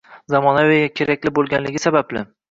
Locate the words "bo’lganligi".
1.35-1.83